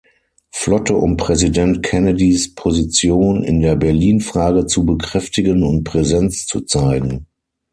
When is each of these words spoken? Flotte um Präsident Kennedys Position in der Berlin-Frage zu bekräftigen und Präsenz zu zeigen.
Flotte 0.49 0.89
um 0.95 1.15
Präsident 1.15 1.83
Kennedys 1.83 2.55
Position 2.55 3.43
in 3.43 3.61
der 3.61 3.75
Berlin-Frage 3.75 4.65
zu 4.65 4.83
bekräftigen 4.83 5.61
und 5.61 5.83
Präsenz 5.83 6.47
zu 6.47 6.61
zeigen. 6.61 7.27